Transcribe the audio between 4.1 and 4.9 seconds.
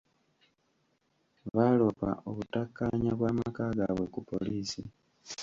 ku poliisi.